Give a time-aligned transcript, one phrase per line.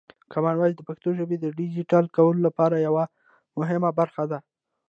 [0.31, 3.03] کامن وایس د پښتو ژبې د ډیجیټل کولو لپاره یوه
[3.59, 4.39] مهمه برخه ده.